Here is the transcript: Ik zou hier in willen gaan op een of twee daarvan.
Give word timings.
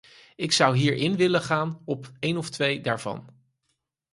Ik 0.35 0.51
zou 0.51 0.77
hier 0.77 0.93
in 0.93 1.15
willen 1.15 1.41
gaan 1.41 1.81
op 1.85 2.11
een 2.19 2.37
of 2.37 2.49
twee 2.49 2.81
daarvan. 2.81 3.27